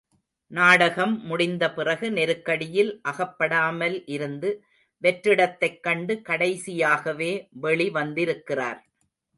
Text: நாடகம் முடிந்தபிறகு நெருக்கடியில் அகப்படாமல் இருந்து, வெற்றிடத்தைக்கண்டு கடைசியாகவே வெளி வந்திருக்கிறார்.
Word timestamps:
நாடகம் 0.51 1.13
முடிந்தபிறகு 1.29 2.07
நெருக்கடியில் 2.09 2.91
அகப்படாமல் 3.01 3.97
இருந்து, 4.07 4.51
வெற்றிடத்தைக்கண்டு 5.03 6.15
கடைசியாகவே 6.21 7.31
வெளி 7.61 7.89
வந்திருக்கிறார். 7.89 8.81